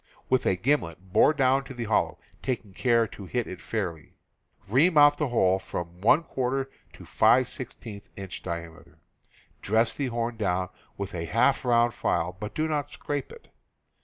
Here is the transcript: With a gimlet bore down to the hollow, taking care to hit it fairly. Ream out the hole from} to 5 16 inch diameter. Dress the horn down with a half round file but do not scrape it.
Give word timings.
With 0.29 0.47
a 0.47 0.55
gimlet 0.55 1.13
bore 1.13 1.31
down 1.31 1.63
to 1.65 1.75
the 1.75 1.83
hollow, 1.83 2.17
taking 2.41 2.73
care 2.73 3.05
to 3.09 3.27
hit 3.27 3.45
it 3.45 3.61
fairly. 3.61 4.15
Ream 4.67 4.97
out 4.97 5.19
the 5.19 5.27
hole 5.27 5.59
from} 5.59 6.01
to 6.93 7.05
5 7.05 7.47
16 7.47 8.01
inch 8.15 8.41
diameter. 8.41 8.97
Dress 9.61 9.93
the 9.93 10.07
horn 10.07 10.37
down 10.37 10.69
with 10.97 11.13
a 11.13 11.25
half 11.25 11.63
round 11.63 11.93
file 11.93 12.35
but 12.39 12.55
do 12.55 12.67
not 12.67 12.89
scrape 12.89 13.31
it. 13.31 13.49